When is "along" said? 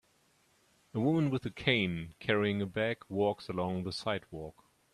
3.49-3.83